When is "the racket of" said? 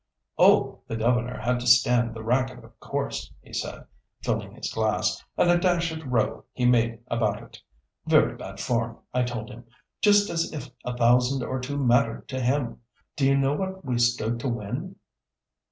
2.15-2.79